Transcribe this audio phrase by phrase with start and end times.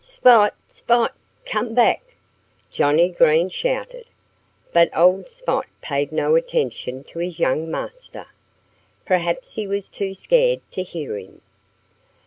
[0.03, 0.55] "Spot!
[0.67, 1.13] Spot!
[1.45, 2.03] Come back!"
[2.71, 4.07] Johnnie Green shouted.
[4.73, 8.25] But old Spot paid no attention to his young master.
[9.05, 11.43] Perhaps he was too scared to hear him.